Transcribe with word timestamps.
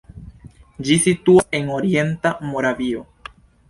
Ĝi 0.87 0.97
situas 1.03 1.53
en 1.59 1.71
orienta 1.79 2.35
Moravio. 2.53 3.09